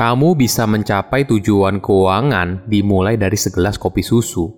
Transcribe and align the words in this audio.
kamu 0.00 0.32
bisa 0.32 0.64
mencapai 0.64 1.28
tujuan 1.28 1.76
keuangan 1.76 2.64
dimulai 2.64 3.20
dari 3.20 3.36
segelas 3.36 3.76
kopi 3.76 4.00
susu. 4.00 4.48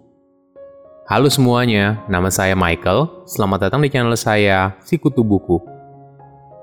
Halo 1.11 1.27
semuanya, 1.27 1.99
nama 2.07 2.31
saya 2.31 2.55
Michael. 2.55 3.27
Selamat 3.27 3.67
datang 3.67 3.83
di 3.83 3.91
channel 3.91 4.15
saya, 4.15 4.79
Sikutu 4.87 5.27
Buku. 5.27 5.59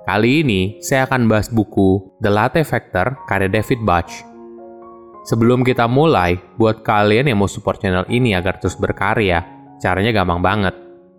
Kali 0.07 0.47
ini, 0.47 0.79
saya 0.79 1.03
akan 1.11 1.27
bahas 1.27 1.51
buku 1.51 2.15
The 2.23 2.31
Latte 2.31 2.63
Factor 2.63 3.19
karya 3.27 3.51
David 3.51 3.83
Bach. 3.83 4.07
Sebelum 5.27 5.67
kita 5.67 5.83
mulai, 5.91 6.39
buat 6.55 6.79
kalian 6.79 7.27
yang 7.27 7.43
mau 7.43 7.51
support 7.51 7.83
channel 7.83 8.07
ini 8.07 8.31
agar 8.31 8.63
terus 8.63 8.79
berkarya, 8.79 9.43
caranya 9.83 10.15
gampang 10.15 10.39
banget. 10.39 10.75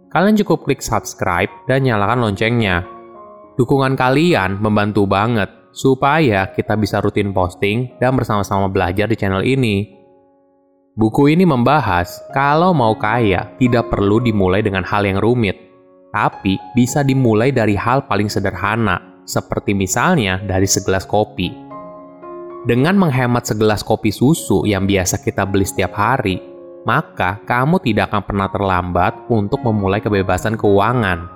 Kalian 0.09 0.41
cukup 0.41 0.65
klik 0.65 0.81
subscribe 0.81 1.53
dan 1.69 1.85
nyalakan 1.85 2.25
loncengnya. 2.25 2.89
Dukungan 3.61 4.01
kalian 4.01 4.65
membantu 4.65 5.05
banget 5.05 5.60
supaya 5.71 6.51
kita 6.51 6.75
bisa 6.75 6.99
rutin 6.99 7.31
posting 7.31 7.95
dan 8.03 8.15
bersama-sama 8.19 8.67
belajar 8.67 9.07
di 9.07 9.17
channel 9.19 9.43
ini. 9.43 9.99
Buku 10.99 11.31
ini 11.31 11.47
membahas 11.47 12.21
kalau 12.35 12.75
mau 12.75 12.99
kaya 12.99 13.55
tidak 13.57 13.89
perlu 13.89 14.19
dimulai 14.19 14.61
dengan 14.61 14.83
hal 14.83 15.07
yang 15.07 15.23
rumit, 15.23 15.57
tapi 16.11 16.59
bisa 16.75 17.07
dimulai 17.07 17.55
dari 17.55 17.79
hal 17.79 18.05
paling 18.11 18.27
sederhana, 18.27 19.23
seperti 19.25 19.73
misalnya 19.73 20.43
dari 20.43 20.67
segelas 20.67 21.07
kopi. 21.07 21.55
Dengan 22.67 22.99
menghemat 23.01 23.49
segelas 23.49 23.81
kopi 23.81 24.13
susu 24.13 24.69
yang 24.69 24.85
biasa 24.85 25.25
kita 25.25 25.49
beli 25.49 25.65
setiap 25.65 25.97
hari, 25.97 26.37
maka 26.85 27.41
kamu 27.49 27.81
tidak 27.81 28.13
akan 28.13 28.23
pernah 28.27 28.49
terlambat 28.53 29.13
untuk 29.33 29.65
memulai 29.65 30.03
kebebasan 30.05 30.61
keuangan. 30.61 31.31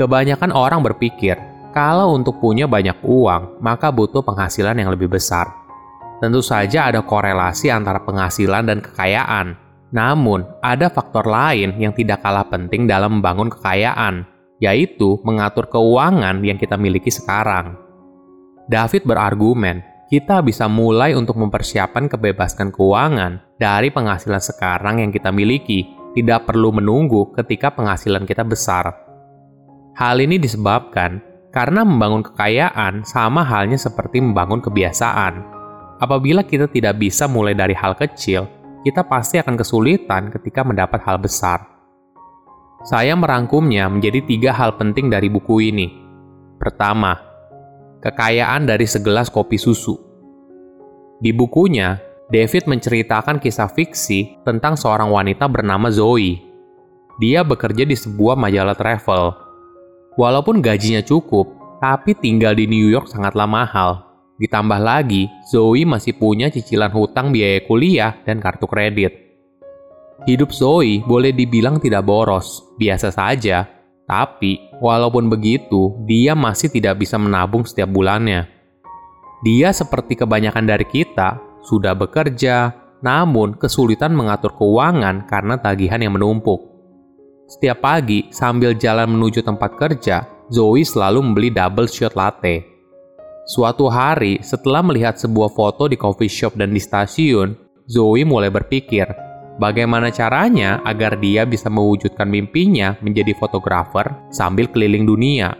Kebanyakan 0.00 0.50
orang 0.50 0.80
berpikir 0.82 1.51
kalau 1.72 2.12
untuk 2.12 2.36
punya 2.36 2.68
banyak 2.68 3.00
uang, 3.00 3.64
maka 3.64 3.88
butuh 3.88 4.20
penghasilan 4.20 4.76
yang 4.76 4.92
lebih 4.92 5.08
besar. 5.08 5.48
Tentu 6.20 6.44
saja 6.44 6.92
ada 6.92 7.00
korelasi 7.02 7.72
antara 7.72 7.98
penghasilan 8.04 8.68
dan 8.68 8.78
kekayaan. 8.84 9.58
Namun, 9.90 10.44
ada 10.60 10.92
faktor 10.92 11.26
lain 11.26 11.74
yang 11.80 11.96
tidak 11.96 12.20
kalah 12.22 12.46
penting 12.46 12.84
dalam 12.84 13.18
membangun 13.18 13.48
kekayaan, 13.48 14.28
yaitu 14.60 15.18
mengatur 15.24 15.66
keuangan 15.66 16.44
yang 16.44 16.60
kita 16.60 16.76
miliki 16.78 17.10
sekarang. 17.10 17.74
David 18.70 19.02
berargumen, 19.08 19.82
kita 20.12 20.44
bisa 20.44 20.68
mulai 20.68 21.16
untuk 21.16 21.40
mempersiapkan 21.40 22.04
kebebasan 22.06 22.68
keuangan 22.68 23.40
dari 23.56 23.88
penghasilan 23.88 24.44
sekarang 24.44 25.00
yang 25.00 25.10
kita 25.10 25.32
miliki, 25.32 25.88
tidak 26.12 26.44
perlu 26.44 26.68
menunggu 26.68 27.32
ketika 27.32 27.72
penghasilan 27.72 28.28
kita 28.28 28.44
besar. 28.44 28.92
Hal 29.96 30.20
ini 30.20 30.36
disebabkan 30.36 31.31
karena 31.52 31.84
membangun 31.84 32.24
kekayaan 32.24 33.04
sama 33.04 33.44
halnya 33.44 33.76
seperti 33.76 34.24
membangun 34.24 34.64
kebiasaan. 34.64 35.44
Apabila 36.00 36.42
kita 36.42 36.66
tidak 36.66 36.98
bisa 36.98 37.28
mulai 37.28 37.52
dari 37.52 37.76
hal 37.76 37.94
kecil, 37.94 38.48
kita 38.82 39.06
pasti 39.06 39.38
akan 39.38 39.54
kesulitan 39.54 40.32
ketika 40.32 40.66
mendapat 40.66 40.98
hal 41.06 41.20
besar. 41.20 41.62
Saya 42.82 43.14
merangkumnya 43.14 43.86
menjadi 43.86 44.24
tiga 44.26 44.50
hal 44.50 44.74
penting 44.74 45.06
dari 45.06 45.30
buku 45.30 45.70
ini. 45.70 45.86
Pertama, 46.58 47.14
kekayaan 48.02 48.66
dari 48.66 48.88
segelas 48.88 49.30
kopi 49.30 49.54
susu. 49.54 49.94
Di 51.22 51.30
bukunya, 51.30 52.02
David 52.26 52.66
menceritakan 52.66 53.38
kisah 53.38 53.70
fiksi 53.70 54.42
tentang 54.42 54.74
seorang 54.74 55.14
wanita 55.14 55.46
bernama 55.46 55.92
Zoe. 55.94 56.42
Dia 57.22 57.46
bekerja 57.46 57.86
di 57.86 57.94
sebuah 57.94 58.34
majalah 58.34 58.74
travel 58.74 59.41
Walaupun 60.20 60.60
gajinya 60.60 61.00
cukup, 61.00 61.78
tapi 61.80 62.12
tinggal 62.12 62.52
di 62.52 62.68
New 62.68 62.92
York 62.92 63.08
sangatlah 63.08 63.48
mahal. 63.48 64.04
Ditambah 64.36 64.80
lagi, 64.82 65.30
Zoe 65.48 65.86
masih 65.88 66.18
punya 66.18 66.52
cicilan 66.52 66.92
hutang 66.92 67.30
biaya 67.32 67.64
kuliah 67.64 68.12
dan 68.26 68.42
kartu 68.42 68.68
kredit. 68.68 69.12
Hidup 70.28 70.54
Zoe 70.54 71.02
boleh 71.02 71.34
dibilang 71.34 71.82
tidak 71.82 72.06
boros, 72.06 72.62
biasa 72.78 73.10
saja. 73.10 73.66
Tapi, 74.06 74.58
walaupun 74.82 75.30
begitu, 75.30 75.94
dia 76.04 76.36
masih 76.36 76.68
tidak 76.68 77.00
bisa 77.00 77.16
menabung 77.16 77.64
setiap 77.64 77.88
bulannya. 77.88 78.50
Dia 79.42 79.74
seperti 79.74 80.14
kebanyakan 80.14 80.68
dari 80.68 80.86
kita, 80.86 81.40
sudah 81.66 81.94
bekerja, 81.98 82.70
namun 83.02 83.58
kesulitan 83.58 84.14
mengatur 84.14 84.54
keuangan 84.54 85.26
karena 85.26 85.58
tagihan 85.58 85.98
yang 85.98 86.14
menumpuk. 86.14 86.71
Setiap 87.52 87.84
pagi, 87.84 88.32
sambil 88.32 88.72
jalan 88.72 89.12
menuju 89.12 89.44
tempat 89.44 89.76
kerja, 89.76 90.24
Zoe 90.48 90.88
selalu 90.88 91.20
membeli 91.20 91.52
double 91.52 91.84
shot 91.84 92.16
latte. 92.16 92.64
Suatu 93.44 93.92
hari, 93.92 94.40
setelah 94.40 94.80
melihat 94.80 95.20
sebuah 95.20 95.52
foto 95.52 95.84
di 95.84 96.00
coffee 96.00 96.32
shop 96.32 96.56
dan 96.56 96.72
di 96.72 96.80
stasiun, 96.80 97.52
Zoe 97.84 98.24
mulai 98.24 98.48
berpikir, 98.48 99.04
bagaimana 99.60 100.08
caranya 100.08 100.80
agar 100.88 101.20
dia 101.20 101.44
bisa 101.44 101.68
mewujudkan 101.68 102.24
mimpinya 102.24 102.96
menjadi 103.04 103.36
fotografer 103.36 104.32
sambil 104.32 104.72
keliling 104.72 105.04
dunia. 105.04 105.52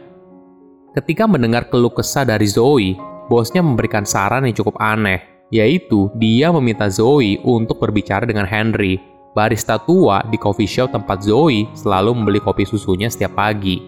Ketika 0.97 1.29
mendengar 1.29 1.69
keluh 1.69 1.93
kesah 1.93 2.25
dari 2.25 2.49
Zoe, 2.49 2.97
bosnya 3.29 3.61
memberikan 3.61 4.09
saran 4.09 4.49
yang 4.49 4.57
cukup 4.57 4.81
aneh, 4.81 5.21
yaitu 5.53 6.09
dia 6.17 6.49
meminta 6.57 6.89
Zoe 6.89 7.37
untuk 7.45 7.85
berbicara 7.85 8.25
dengan 8.25 8.49
Henry, 8.49 8.97
barista 9.33 9.81
tua 9.81 10.21
di 10.29 10.37
coffee 10.37 10.69
shop 10.69 10.93
tempat 10.93 11.25
Zoe 11.25 11.69
selalu 11.73 12.17
membeli 12.17 12.41
kopi 12.41 12.69
susunya 12.69 13.09
setiap 13.09 13.37
pagi. 13.37 13.81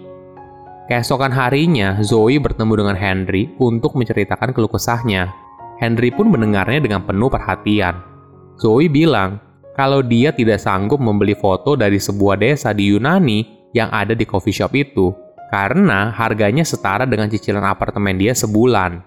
Keesokan 0.84 1.32
harinya, 1.32 1.96
Zoe 2.04 2.36
bertemu 2.36 2.84
dengan 2.84 2.96
Henry 2.96 3.48
untuk 3.56 3.96
menceritakan 3.96 4.52
keluh 4.52 4.68
kesahnya. 4.68 5.32
Henry 5.80 6.12
pun 6.12 6.28
mendengarnya 6.28 6.80
dengan 6.84 7.04
penuh 7.08 7.32
perhatian. 7.32 8.04
Zoe 8.60 8.92
bilang 8.92 9.40
kalau 9.74 10.04
dia 10.04 10.30
tidak 10.30 10.60
sanggup 10.60 11.00
membeli 11.00 11.32
foto 11.34 11.74
dari 11.74 11.96
sebuah 11.96 12.36
desa 12.38 12.76
di 12.76 12.92
Yunani 12.92 13.70
yang 13.74 13.90
ada 13.90 14.14
di 14.14 14.22
coffee 14.22 14.54
shop 14.54 14.70
itu, 14.76 15.10
karena 15.50 16.14
harganya 16.14 16.62
setara 16.62 17.08
dengan 17.08 17.26
cicilan 17.26 17.64
apartemen 17.64 18.14
dia 18.14 18.36
sebulan. 18.36 19.02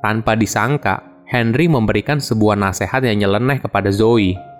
Tanpa 0.00 0.38
disangka, 0.38 1.24
Henry 1.28 1.68
memberikan 1.68 2.16
sebuah 2.22 2.56
nasihat 2.56 3.04
yang 3.04 3.26
nyeleneh 3.26 3.60
kepada 3.60 3.92
Zoe 3.92 4.53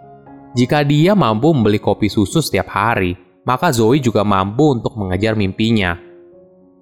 jika 0.55 0.87
dia 0.87 1.19
mampu 1.19 1.51
membeli 1.51 1.83
kopi 1.83 2.07
susu 2.07 2.39
setiap 2.39 2.71
hari, 2.71 3.19
maka 3.43 3.75
Zoe 3.75 3.99
juga 3.99 4.23
mampu 4.23 4.79
untuk 4.79 4.95
mengejar 4.95 5.35
mimpinya. 5.35 5.99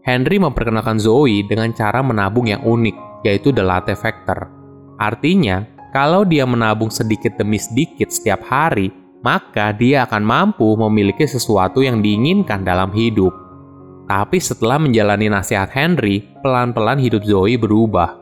Henry 0.05 0.37
memperkenalkan 0.37 1.01
Zoe 1.01 1.41
dengan 1.49 1.73
cara 1.73 2.05
menabung 2.05 2.53
yang 2.53 2.61
unik, 2.61 3.25
yaitu 3.25 3.49
The 3.49 3.65
Latte 3.65 3.97
Factor. 3.97 4.45
Artinya, 5.01 5.65
kalau 5.89 6.29
dia 6.29 6.45
menabung 6.45 6.93
sedikit 6.93 7.33
demi 7.41 7.57
sedikit 7.57 8.13
setiap 8.13 8.45
hari, 8.45 8.93
maka 9.25 9.73
dia 9.73 10.05
akan 10.05 10.21
mampu 10.21 10.69
memiliki 10.77 11.25
sesuatu 11.25 11.81
yang 11.81 12.05
diinginkan 12.05 12.67
dalam 12.67 12.93
hidup. 12.93 13.33
Tapi 14.05 14.37
setelah 14.37 14.77
menjalani 14.77 15.33
nasihat 15.33 15.73
Henry, 15.73 16.21
pelan-pelan 16.45 17.01
hidup 17.01 17.25
Zoe 17.25 17.57
berubah. 17.57 18.21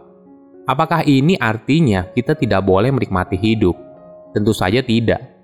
Apakah 0.68 1.02
ini 1.02 1.34
artinya 1.40 2.06
kita 2.14 2.38
tidak 2.38 2.62
boleh 2.62 2.94
menikmati 2.94 3.34
hidup? 3.34 3.74
Tentu 4.30 4.54
saja 4.54 4.78
tidak. 4.84 5.39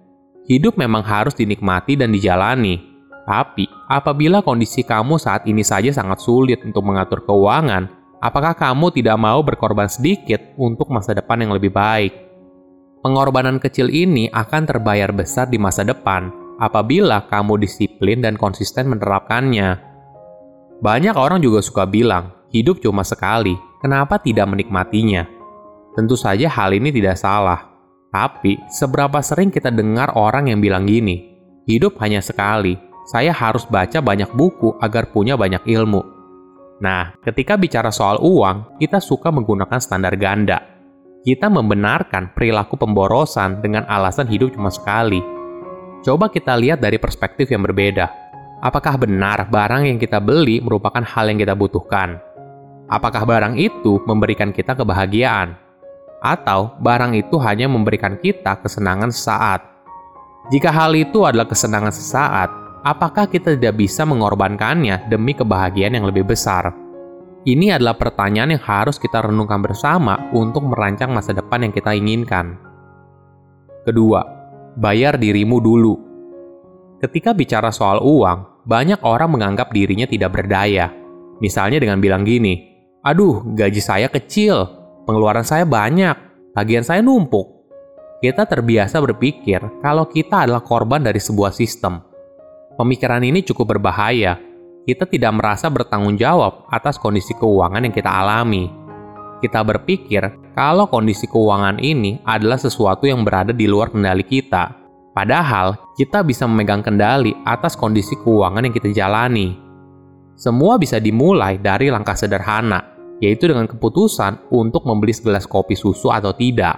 Hidup 0.46 0.78
memang 0.78 1.02
harus 1.02 1.34
dinikmati 1.34 1.98
dan 1.98 2.14
dijalani. 2.14 2.78
Tapi, 3.26 3.66
apabila 3.90 4.46
kondisi 4.46 4.86
kamu 4.86 5.18
saat 5.18 5.42
ini 5.50 5.66
saja 5.66 5.90
sangat 5.90 6.22
sulit 6.22 6.62
untuk 6.62 6.86
mengatur 6.86 7.26
keuangan, 7.26 7.90
apakah 8.22 8.54
kamu 8.54 8.94
tidak 8.94 9.18
mau 9.18 9.42
berkorban 9.42 9.90
sedikit 9.90 10.54
untuk 10.54 10.86
masa 10.94 11.18
depan 11.18 11.42
yang 11.42 11.50
lebih 11.50 11.74
baik? 11.74 12.14
Pengorbanan 13.02 13.58
kecil 13.58 13.90
ini 13.90 14.30
akan 14.30 14.62
terbayar 14.70 15.10
besar 15.10 15.50
di 15.50 15.58
masa 15.58 15.82
depan 15.82 16.30
apabila 16.62 17.26
kamu 17.26 17.66
disiplin 17.66 18.22
dan 18.22 18.38
konsisten 18.38 18.86
menerapkannya. 18.86 19.82
Banyak 20.78 21.18
orang 21.18 21.42
juga 21.42 21.58
suka 21.66 21.90
bilang, 21.90 22.30
hidup 22.54 22.78
cuma 22.78 23.02
sekali, 23.02 23.58
kenapa 23.82 24.22
tidak 24.22 24.46
menikmatinya? 24.46 25.26
Tentu 25.98 26.14
saja 26.14 26.46
hal 26.46 26.70
ini 26.76 26.94
tidak 26.94 27.18
salah. 27.18 27.65
Tapi, 28.16 28.56
seberapa 28.72 29.20
sering 29.20 29.52
kita 29.52 29.68
dengar 29.68 30.16
orang 30.16 30.48
yang 30.48 30.64
bilang 30.64 30.88
gini, 30.88 31.36
hidup 31.68 32.00
hanya 32.00 32.24
sekali, 32.24 32.80
saya 33.04 33.28
harus 33.28 33.68
baca 33.68 34.00
banyak 34.00 34.32
buku 34.32 34.72
agar 34.80 35.12
punya 35.12 35.36
banyak 35.36 35.60
ilmu. 35.68 36.00
Nah, 36.80 37.12
ketika 37.20 37.60
bicara 37.60 37.92
soal 37.92 38.16
uang, 38.24 38.80
kita 38.80 39.04
suka 39.04 39.28
menggunakan 39.28 39.76
standar 39.76 40.16
ganda. 40.16 40.64
Kita 41.28 41.52
membenarkan 41.52 42.32
perilaku 42.32 42.80
pemborosan 42.80 43.60
dengan 43.60 43.84
alasan 43.84 44.32
hidup 44.32 44.56
cuma 44.56 44.72
sekali. 44.72 45.20
Coba 46.00 46.32
kita 46.32 46.56
lihat 46.56 46.80
dari 46.80 46.96
perspektif 46.96 47.52
yang 47.52 47.68
berbeda. 47.68 48.08
Apakah 48.64 48.96
benar 48.96 49.44
barang 49.52 49.92
yang 49.92 50.00
kita 50.00 50.24
beli 50.24 50.64
merupakan 50.64 51.04
hal 51.04 51.28
yang 51.28 51.36
kita 51.36 51.52
butuhkan? 51.52 52.16
Apakah 52.88 53.28
barang 53.28 53.60
itu 53.60 54.00
memberikan 54.08 54.56
kita 54.56 54.72
kebahagiaan? 54.72 55.65
Atau 56.26 56.74
barang 56.82 57.14
itu 57.14 57.38
hanya 57.38 57.70
memberikan 57.70 58.18
kita 58.18 58.58
kesenangan 58.58 59.14
sesaat. 59.14 59.62
Jika 60.50 60.74
hal 60.74 60.98
itu 60.98 61.22
adalah 61.22 61.46
kesenangan 61.46 61.94
sesaat, 61.94 62.50
apakah 62.82 63.30
kita 63.30 63.54
tidak 63.54 63.78
bisa 63.78 64.02
mengorbankannya 64.02 65.06
demi 65.06 65.38
kebahagiaan 65.38 65.94
yang 65.94 66.06
lebih 66.10 66.26
besar? 66.26 66.74
Ini 67.46 67.78
adalah 67.78 67.94
pertanyaan 67.94 68.58
yang 68.58 68.64
harus 68.66 68.98
kita 68.98 69.22
renungkan 69.22 69.62
bersama 69.62 70.18
untuk 70.34 70.66
merancang 70.66 71.14
masa 71.14 71.30
depan 71.30 71.62
yang 71.62 71.70
kita 71.70 71.94
inginkan. 71.94 72.58
Kedua, 73.86 74.18
bayar 74.74 75.14
dirimu 75.14 75.62
dulu. 75.62 75.94
Ketika 76.98 77.30
bicara 77.30 77.70
soal 77.70 78.02
uang, 78.02 78.66
banyak 78.66 78.98
orang 79.06 79.30
menganggap 79.30 79.70
dirinya 79.70 80.10
tidak 80.10 80.34
berdaya. 80.34 80.90
Misalnya 81.38 81.78
dengan 81.78 82.02
bilang 82.02 82.26
gini, 82.26 82.66
"Aduh, 83.06 83.46
gaji 83.54 83.78
saya 83.78 84.10
kecil, 84.10 84.75
pengeluaran 85.06 85.46
saya 85.46 85.62
banyak, 85.62 86.14
bagian 86.52 86.82
saya 86.82 87.00
numpuk." 87.00 87.54
Kita 88.20 88.44
terbiasa 88.44 88.98
berpikir 88.98 89.62
kalau 89.80 90.04
kita 90.10 90.44
adalah 90.44 90.60
korban 90.60 91.00
dari 91.00 91.22
sebuah 91.22 91.54
sistem. 91.54 92.02
Pemikiran 92.76 93.22
ini 93.24 93.40
cukup 93.40 93.76
berbahaya 93.76 94.36
kita 94.86 95.02
tidak 95.10 95.34
merasa 95.34 95.66
bertanggung 95.66 96.14
jawab 96.14 96.62
atas 96.70 96.94
kondisi 96.94 97.34
keuangan 97.34 97.82
yang 97.82 97.90
kita 97.90 98.06
alami. 98.06 98.70
Kita 99.42 99.66
berpikir 99.66 100.54
kalau 100.54 100.86
kondisi 100.86 101.26
keuangan 101.26 101.82
ini 101.82 102.22
adalah 102.22 102.54
sesuatu 102.54 103.04
yang 103.04 103.26
berada 103.26 103.50
di 103.50 103.66
luar 103.66 103.90
kendali 103.90 104.22
kita. 104.22 104.78
Padahal, 105.10 105.74
kita 105.98 106.22
bisa 106.22 106.46
memegang 106.46 106.86
kendali 106.86 107.34
atas 107.42 107.74
kondisi 107.74 108.14
keuangan 108.14 108.62
yang 108.62 108.74
kita 108.78 108.94
jalani. 108.94 109.58
Semua 110.38 110.78
bisa 110.78 111.02
dimulai 111.02 111.58
dari 111.58 111.90
langkah 111.90 112.14
sederhana, 112.14 112.78
yaitu 113.22 113.48
dengan 113.48 113.64
keputusan 113.64 114.52
untuk 114.52 114.84
membeli 114.84 115.12
segelas 115.12 115.48
kopi 115.48 115.72
susu 115.72 116.12
atau 116.12 116.36
tidak. 116.36 116.76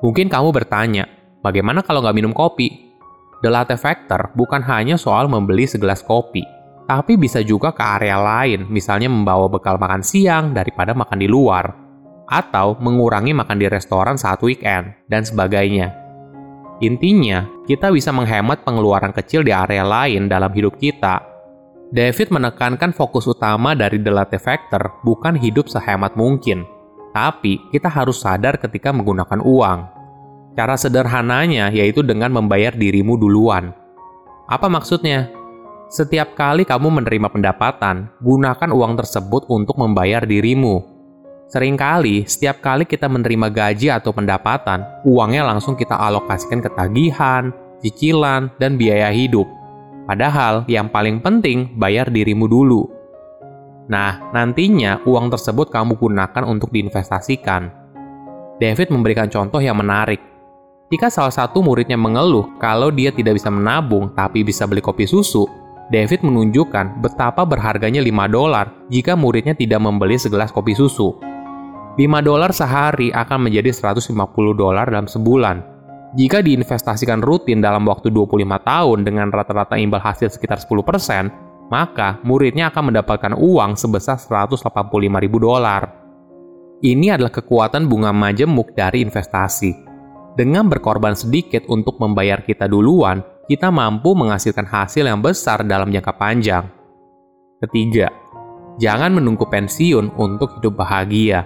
Mungkin 0.00 0.28
kamu 0.28 0.52
bertanya, 0.52 1.08
bagaimana 1.40 1.80
kalau 1.80 2.04
nggak 2.04 2.16
minum 2.16 2.32
kopi? 2.36 2.92
The 3.44 3.52
Latte 3.52 3.76
Factor 3.76 4.32
bukan 4.32 4.64
hanya 4.64 4.96
soal 4.96 5.28
membeli 5.28 5.68
segelas 5.68 6.00
kopi, 6.00 6.44
tapi 6.88 7.20
bisa 7.20 7.44
juga 7.44 7.72
ke 7.72 7.80
area 7.80 8.16
lain, 8.16 8.68
misalnya 8.68 9.08
membawa 9.08 9.48
bekal 9.48 9.76
makan 9.76 10.00
siang 10.00 10.56
daripada 10.56 10.96
makan 10.96 11.20
di 11.20 11.28
luar, 11.28 11.64
atau 12.28 12.76
mengurangi 12.80 13.36
makan 13.36 13.56
di 13.60 13.68
restoran 13.68 14.16
saat 14.16 14.40
weekend, 14.40 14.96
dan 15.08 15.24
sebagainya. 15.24 15.92
Intinya, 16.80 17.48
kita 17.64 17.92
bisa 17.92 18.12
menghemat 18.12 18.64
pengeluaran 18.64 19.12
kecil 19.12 19.44
di 19.44 19.52
area 19.52 19.84
lain 19.86 20.28
dalam 20.28 20.52
hidup 20.52 20.76
kita. 20.76 21.33
David 21.94 22.34
menekankan 22.34 22.90
fokus 22.90 23.30
utama 23.30 23.78
dari 23.78 24.02
The 24.02 24.10
Latte 24.10 24.42
Factor 24.42 24.98
bukan 25.06 25.38
hidup 25.38 25.70
sehemat 25.70 26.18
mungkin, 26.18 26.66
tapi 27.14 27.62
kita 27.70 27.86
harus 27.86 28.18
sadar 28.18 28.58
ketika 28.58 28.90
menggunakan 28.90 29.38
uang. 29.38 29.78
Cara 30.58 30.74
sederhananya 30.74 31.70
yaitu 31.70 32.02
dengan 32.02 32.34
membayar 32.34 32.74
dirimu 32.74 33.14
duluan. 33.14 33.70
Apa 34.50 34.66
maksudnya? 34.66 35.30
Setiap 35.86 36.34
kali 36.34 36.66
kamu 36.66 36.98
menerima 36.98 37.30
pendapatan, 37.30 38.10
gunakan 38.18 38.70
uang 38.74 38.98
tersebut 38.98 39.46
untuk 39.46 39.78
membayar 39.78 40.26
dirimu. 40.26 40.82
Seringkali, 41.46 42.26
setiap 42.26 42.58
kali 42.58 42.90
kita 42.90 43.06
menerima 43.06 43.54
gaji 43.54 43.94
atau 43.94 44.10
pendapatan, 44.10 44.82
uangnya 45.06 45.46
langsung 45.46 45.78
kita 45.78 45.94
alokasikan 45.94 46.58
ke 46.58 46.74
tagihan, 46.74 47.54
cicilan, 47.78 48.50
dan 48.58 48.74
biaya 48.74 49.14
hidup. 49.14 49.46
Padahal, 50.04 50.68
yang 50.68 50.92
paling 50.92 51.24
penting, 51.24 51.80
bayar 51.80 52.12
dirimu 52.12 52.44
dulu. 52.44 52.84
Nah, 53.88 54.32
nantinya 54.32 55.00
uang 55.04 55.28
tersebut 55.32 55.68
kamu 55.68 55.96
gunakan 55.96 56.44
untuk 56.44 56.72
diinvestasikan. 56.72 57.68
David 58.60 58.88
memberikan 58.92 59.28
contoh 59.28 59.60
yang 59.60 59.76
menarik. 59.76 60.20
Jika 60.92 61.08
salah 61.10 61.32
satu 61.32 61.64
muridnya 61.64 61.98
mengeluh 61.98 62.54
kalau 62.60 62.92
dia 62.92 63.10
tidak 63.10 63.40
bisa 63.40 63.50
menabung 63.50 64.12
tapi 64.14 64.44
bisa 64.46 64.68
beli 64.68 64.84
kopi 64.84 65.08
susu, 65.08 65.48
David 65.90 66.24
menunjukkan 66.24 67.02
betapa 67.04 67.44
berharganya 67.44 68.00
5 68.00 68.30
dolar 68.30 68.72
jika 68.88 69.12
muridnya 69.18 69.52
tidak 69.52 69.84
membeli 69.84 70.16
segelas 70.16 70.48
kopi 70.48 70.72
susu. 70.72 71.12
5 71.98 72.00
dolar 72.24 72.54
sehari 72.56 73.12
akan 73.12 73.48
menjadi 73.48 73.74
150 73.92 74.16
dolar 74.54 74.86
dalam 74.88 75.04
sebulan. 75.10 75.73
Jika 76.14 76.46
diinvestasikan 76.46 77.18
rutin 77.18 77.58
dalam 77.58 77.82
waktu 77.90 78.06
25 78.14 78.38
tahun 78.62 78.98
dengan 79.02 79.34
rata-rata 79.34 79.74
imbal 79.74 79.98
hasil 79.98 80.30
sekitar 80.30 80.62
10%, 80.62 81.66
maka 81.74 82.22
muridnya 82.22 82.70
akan 82.70 82.94
mendapatkan 82.94 83.34
uang 83.34 83.74
sebesar 83.74 84.14
185 84.14 84.62
ribu 85.18 85.42
dolar. 85.42 85.90
Ini 86.78 87.18
adalah 87.18 87.34
kekuatan 87.34 87.90
bunga 87.90 88.14
majemuk 88.14 88.78
dari 88.78 89.02
investasi. 89.02 89.74
Dengan 90.38 90.70
berkorban 90.70 91.18
sedikit 91.18 91.66
untuk 91.66 91.98
membayar 91.98 92.46
kita 92.46 92.70
duluan, 92.70 93.18
kita 93.50 93.74
mampu 93.74 94.14
menghasilkan 94.14 94.70
hasil 94.70 95.10
yang 95.10 95.18
besar 95.18 95.66
dalam 95.66 95.90
jangka 95.90 96.14
panjang. 96.14 96.70
Ketiga, 97.58 98.06
jangan 98.78 99.18
menunggu 99.18 99.50
pensiun 99.50 100.14
untuk 100.14 100.62
hidup 100.62 100.78
bahagia. 100.78 101.42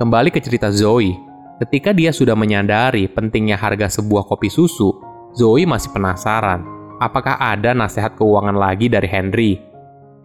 Kembali 0.00 0.32
ke 0.32 0.40
cerita 0.40 0.72
Zoe, 0.72 1.27
ketika 1.58 1.90
dia 1.90 2.14
sudah 2.14 2.38
menyadari 2.38 3.10
pentingnya 3.10 3.58
harga 3.58 4.00
sebuah 4.00 4.26
kopi 4.26 4.46
susu, 4.46 4.94
Zoe 5.34 5.66
masih 5.66 5.90
penasaran, 5.92 6.64
apakah 7.02 7.38
ada 7.38 7.74
nasihat 7.74 8.14
keuangan 8.14 8.54
lagi 8.54 8.86
dari 8.90 9.06
Henry. 9.10 9.52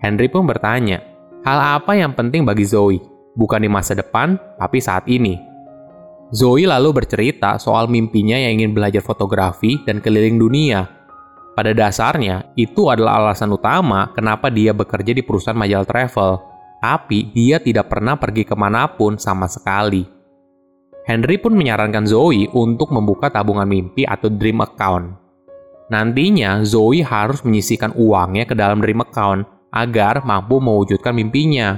Henry 0.02 0.30
pun 0.30 0.46
bertanya, 0.46 1.02
hal 1.46 1.82
apa 1.82 1.98
yang 1.98 2.14
penting 2.14 2.46
bagi 2.46 2.66
Zoe? 2.66 3.02
Bukan 3.34 3.66
di 3.66 3.70
masa 3.70 3.98
depan, 3.98 4.38
tapi 4.62 4.78
saat 4.78 5.10
ini. 5.10 5.38
Zoe 6.34 6.66
lalu 6.66 7.04
bercerita 7.04 7.62
soal 7.62 7.90
mimpinya 7.90 8.38
yang 8.38 8.62
ingin 8.62 8.74
belajar 8.74 9.06
fotografi 9.06 9.82
dan 9.86 10.02
keliling 10.02 10.42
dunia. 10.42 10.90
Pada 11.54 11.70
dasarnya, 11.78 12.50
itu 12.58 12.90
adalah 12.90 13.22
alasan 13.22 13.54
utama 13.54 14.10
kenapa 14.18 14.50
dia 14.50 14.74
bekerja 14.74 15.14
di 15.14 15.22
perusahaan 15.22 15.58
majalah 15.58 15.86
travel. 15.86 16.32
Tapi 16.82 17.30
dia 17.30 17.62
tidak 17.62 17.94
pernah 17.94 18.18
pergi 18.18 18.44
ke 18.50 18.58
mana 18.58 18.90
pun 18.90 19.22
sama 19.22 19.46
sekali. 19.46 20.23
Henry 21.04 21.36
pun 21.36 21.52
menyarankan 21.60 22.08
Zoe 22.08 22.48
untuk 22.56 22.96
membuka 22.96 23.28
tabungan 23.28 23.68
mimpi 23.68 24.08
atau 24.08 24.32
dream 24.32 24.64
account. 24.64 25.20
Nantinya, 25.92 26.64
Zoe 26.64 27.04
harus 27.04 27.44
menyisikan 27.44 27.92
uangnya 28.00 28.48
ke 28.48 28.56
dalam 28.56 28.80
dream 28.80 29.04
account 29.04 29.44
agar 29.76 30.24
mampu 30.24 30.64
mewujudkan 30.64 31.12
mimpinya. 31.12 31.76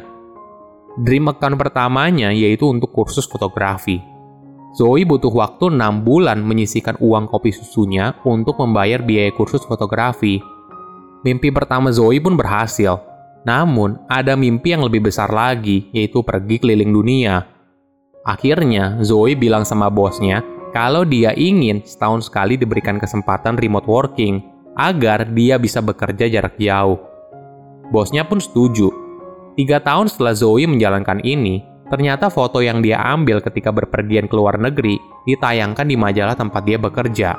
Dream 1.02 1.26
account 1.26 1.58
pertamanya 1.58 2.30
yaitu 2.30 2.70
untuk 2.70 2.94
kursus 2.94 3.26
fotografi. 3.26 3.98
Zoe 4.78 5.08
butuh 5.08 5.32
waktu 5.34 5.74
6 5.74 6.06
bulan 6.06 6.44
menyisikan 6.46 7.00
uang 7.02 7.32
kopi 7.32 7.50
susunya 7.50 8.14
untuk 8.28 8.62
membayar 8.62 9.02
biaya 9.02 9.34
kursus 9.34 9.66
fotografi. 9.66 10.38
Mimpi 11.26 11.50
pertama 11.50 11.90
Zoe 11.90 12.22
pun 12.22 12.38
berhasil. 12.38 13.02
Namun, 13.42 14.06
ada 14.06 14.38
mimpi 14.38 14.78
yang 14.78 14.86
lebih 14.86 15.10
besar 15.10 15.34
lagi, 15.34 15.90
yaitu 15.90 16.22
pergi 16.22 16.62
keliling 16.62 16.92
dunia. 16.92 17.55
Akhirnya, 18.26 18.98
Zoe 19.06 19.38
bilang 19.38 19.64
sama 19.64 19.88
bosnya 19.94 20.42
kalau 20.74 21.06
dia 21.06 21.32
ingin 21.38 21.86
setahun 21.86 22.28
sekali 22.28 22.58
diberikan 22.58 22.98
kesempatan 22.98 23.56
remote 23.56 23.86
working 23.86 24.42
agar 24.76 25.30
dia 25.32 25.56
bisa 25.62 25.80
bekerja 25.80 26.28
jarak 26.28 26.58
jauh. 26.58 27.00
Bosnya 27.94 28.26
pun 28.26 28.42
setuju. 28.42 28.90
Tiga 29.56 29.80
tahun 29.80 30.12
setelah 30.12 30.36
Zoe 30.36 30.68
menjalankan 30.68 31.24
ini, 31.24 31.76
Ternyata 31.86 32.34
foto 32.34 32.66
yang 32.66 32.82
dia 32.82 32.98
ambil 32.98 33.46
ketika 33.46 33.70
berpergian 33.70 34.26
ke 34.26 34.34
luar 34.34 34.58
negeri 34.58 34.98
ditayangkan 35.30 35.86
di 35.86 35.94
majalah 35.94 36.34
tempat 36.34 36.66
dia 36.66 36.82
bekerja. 36.82 37.38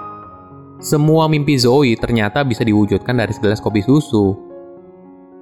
Semua 0.78 1.26
mimpi 1.26 1.58
Zoe 1.58 1.98
ternyata 1.98 2.46
bisa 2.46 2.62
diwujudkan 2.62 3.18
dari 3.18 3.34
segelas 3.34 3.58
kopi 3.58 3.82
susu. 3.82 4.38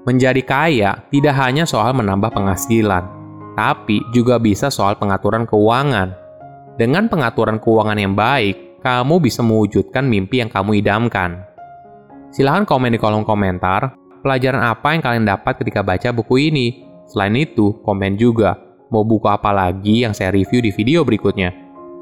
Menjadi 0.08 0.40
kaya 0.40 1.04
tidak 1.12 1.36
hanya 1.36 1.68
soal 1.68 1.92
menambah 1.92 2.32
penghasilan, 2.32 3.04
tapi 3.54 4.02
juga 4.14 4.38
bisa 4.42 4.68
soal 4.68 4.98
pengaturan 4.98 5.46
keuangan. 5.46 6.14
Dengan 6.74 7.06
pengaturan 7.06 7.62
keuangan 7.62 7.98
yang 7.98 8.14
baik, 8.18 8.82
kamu 8.82 9.22
bisa 9.22 9.40
mewujudkan 9.40 10.04
mimpi 10.04 10.42
yang 10.42 10.50
kamu 10.50 10.82
idamkan. 10.82 11.46
Silahkan 12.34 12.66
komen 12.66 12.94
di 12.94 12.98
kolom 12.98 13.22
komentar 13.22 13.94
pelajaran 14.20 14.60
apa 14.66 14.98
yang 14.98 15.02
kalian 15.02 15.26
dapat 15.26 15.62
ketika 15.62 15.86
baca 15.86 16.10
buku 16.10 16.50
ini. 16.50 16.66
Selain 17.06 17.36
itu, 17.38 17.78
komen 17.84 18.18
juga 18.18 18.64
Mau 18.94 19.02
buku 19.02 19.26
apa 19.26 19.50
lagi 19.50 20.06
yang 20.06 20.14
saya 20.14 20.30
review 20.30 20.62
di 20.62 20.70
video 20.70 21.02
berikutnya? 21.02 21.50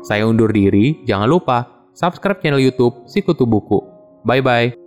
Saya 0.05 0.29
undur 0.29 0.53
diri, 0.53 1.01
jangan 1.09 1.25
lupa 1.25 1.89
subscribe 1.97 2.43
channel 2.45 2.61
YouTube 2.61 3.09
Sikutu 3.09 3.49
Buku. 3.49 3.81
Bye 4.29 4.45
bye. 4.45 4.82